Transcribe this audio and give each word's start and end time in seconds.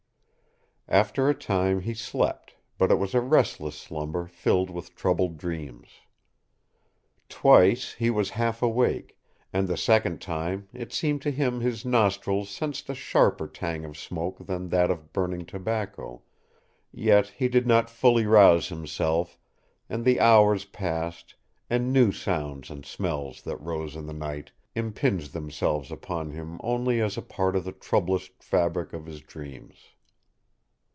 After 0.87 1.29
a 1.29 1.33
time 1.33 1.79
he 1.79 1.93
slept, 1.93 2.55
but 2.77 2.91
it 2.91 2.95
was 2.99 3.15
a 3.15 3.21
restless 3.21 3.77
slumber 3.77 4.27
filled 4.27 4.69
with 4.69 4.93
troubled 4.93 5.37
dreams. 5.37 5.87
Twice 7.29 7.93
he 7.93 8.09
was 8.09 8.31
half 8.31 8.61
awake, 8.61 9.17
and 9.53 9.69
the 9.69 9.77
second 9.77 10.19
time 10.19 10.67
it 10.73 10.91
seemed 10.91 11.21
to 11.21 11.31
him 11.31 11.61
his 11.61 11.85
nostrils 11.85 12.49
sensed 12.49 12.89
a 12.89 12.93
sharper 12.93 13.47
tang 13.47 13.85
of 13.85 13.97
smoke 13.97 14.39
than 14.39 14.67
that 14.67 14.91
of 14.91 15.13
burning 15.13 15.45
tobacco, 15.45 16.23
yet 16.91 17.27
he 17.29 17.47
did 17.47 17.65
not 17.65 17.89
fully 17.89 18.25
rouse 18.25 18.67
himself, 18.67 19.37
and 19.89 20.03
the 20.03 20.19
hours 20.19 20.65
passed, 20.65 21.35
and 21.69 21.93
new 21.93 22.11
sounds 22.11 22.69
and 22.69 22.85
smells 22.85 23.43
that 23.43 23.55
rose 23.61 23.95
in 23.95 24.07
the 24.07 24.13
night 24.13 24.51
impinged 24.75 25.31
themselves 25.31 25.89
upon 25.89 26.31
him 26.31 26.59
only 26.61 26.99
as 26.99 27.15
a 27.17 27.21
part 27.21 27.55
of 27.55 27.63
the 27.63 27.71
troublous 27.71 28.29
fabric 28.41 28.91
of 28.91 29.05
his 29.05 29.21
dreams. 29.21 29.75